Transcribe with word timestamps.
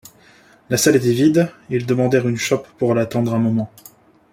La 0.71 0.77
salle 0.77 0.95
était 0.95 1.11
vide, 1.13 1.51
ils 1.69 1.85
demandèrent 1.85 2.27
une 2.27 2.35
chope 2.35 2.67
pour 2.79 2.95
l’attendre 2.95 3.35
un 3.35 3.37
moment. 3.37 3.71